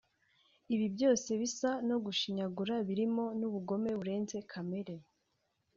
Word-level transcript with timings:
Ibi 0.73 0.87
byose 0.95 1.29
bisa 1.41 1.69
no 1.89 1.97
gushinyagura 2.05 2.75
birimo 2.87 3.23
n’ubugome 3.39 3.91
burenze 3.99 4.37
kamere 4.51 4.95